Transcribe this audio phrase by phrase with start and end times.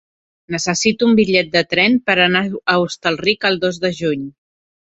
[0.53, 2.43] Necessito un bitllet de tren per anar
[2.75, 4.29] a Hostalric el dos de juny.